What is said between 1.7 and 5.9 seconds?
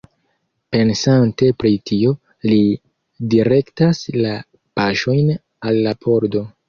tio, li direktas la paŝojn al